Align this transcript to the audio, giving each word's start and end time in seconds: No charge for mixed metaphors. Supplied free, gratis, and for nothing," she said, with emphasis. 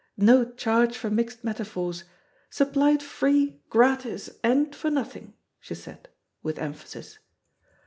No 0.17 0.51
charge 0.51 0.97
for 0.97 1.11
mixed 1.11 1.43
metaphors. 1.43 2.05
Supplied 2.49 3.03
free, 3.03 3.61
gratis, 3.69 4.31
and 4.43 4.73
for 4.75 4.89
nothing," 4.89 5.35
she 5.59 5.75
said, 5.75 6.09
with 6.41 6.57
emphasis. 6.57 7.19